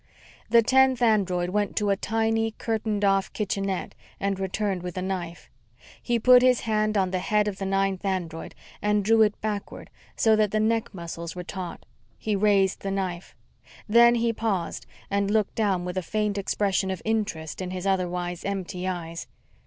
The 0.49 0.63
tenth 0.63 0.99
android 1.03 1.51
went 1.51 1.75
to 1.75 1.91
a 1.91 1.95
tiny 1.95 2.55
curtained 2.57 3.05
off 3.05 3.31
kitchenette 3.33 3.93
and 4.19 4.39
returned 4.39 4.81
with 4.81 4.97
a 4.97 5.01
knife. 5.03 5.47
He 6.01 6.17
put 6.17 6.41
his 6.41 6.61
hand 6.61 6.97
on 6.97 7.11
the 7.11 7.19
head 7.19 7.47
of 7.47 7.59
the 7.59 7.67
ninth 7.67 8.03
android 8.03 8.55
and 8.81 9.05
drew 9.05 9.21
it 9.21 9.39
backward 9.41 9.91
so 10.15 10.35
that 10.37 10.49
the 10.49 10.59
neck 10.59 10.91
muscles 10.95 11.35
were 11.35 11.43
taut. 11.43 11.85
He 12.17 12.35
raised 12.35 12.79
the 12.79 12.89
knife. 12.89 13.35
Then 13.87 14.15
he 14.15 14.33
paused 14.33 14.87
and 15.11 15.29
looked 15.29 15.53
down 15.53 15.85
with 15.85 15.99
a 15.99 16.01
faint 16.01 16.35
expression 16.35 16.89
of 16.89 17.03
interest 17.05 17.61
in 17.61 17.69
his 17.69 17.85
otherwise 17.85 18.43
empty 18.43 18.87
eyes. 18.87 19.27